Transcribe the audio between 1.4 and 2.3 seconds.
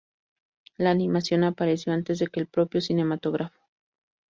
apareció antes